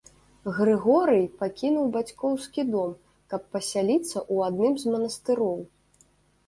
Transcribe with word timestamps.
Грыгорый 0.55 1.21
пакінуў 1.41 1.85
бацькоўскі 1.97 2.61
дом, 2.73 2.91
каб 3.35 3.41
пасяліцца 3.59 4.09
ў 4.33 4.35
адным 4.49 4.73
з 4.87 4.97
манастыроў. 4.97 5.57